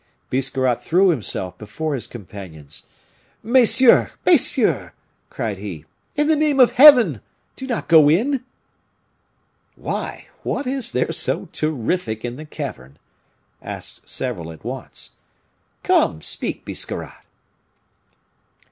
[0.31, 2.87] Biscarrat threw himself before his companions.
[3.43, 4.09] "Messieurs!
[4.25, 4.89] messieurs!"
[5.29, 5.85] cried he,
[6.15, 7.21] "in the name of Heaven!
[7.55, 8.43] do not go in!"
[9.75, 12.97] "Why, what is there so terrific in the cavern?"
[13.61, 15.17] asked several at once.
[15.83, 17.23] "Come, speak, Biscarrat."